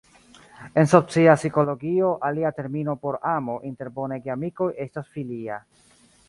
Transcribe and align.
En 0.83 0.87
socia 0.93 1.35
psikologio, 1.41 2.09
alia 2.29 2.51
termino 2.61 2.97
por 3.05 3.19
amo 3.35 3.59
inter 3.73 3.93
bonaj 4.01 4.19
geamikoj 4.29 4.71
estas 4.89 5.15
"filia". 5.19 5.61